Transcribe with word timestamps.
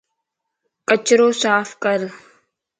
ڪچرو 0.87 1.27
صاف 1.41 1.69
ڪر 1.83 1.99